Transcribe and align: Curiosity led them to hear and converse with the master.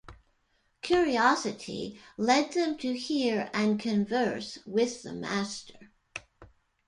Curiosity 0.81 2.01
led 2.17 2.53
them 2.53 2.75
to 2.79 2.97
hear 2.97 3.51
and 3.53 3.79
converse 3.79 4.57
with 4.65 5.03
the 5.03 5.13
master. 5.13 5.91